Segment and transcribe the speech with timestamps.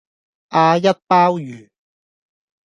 [0.47, 0.97] 阿一鮑
[1.37, 1.69] 魚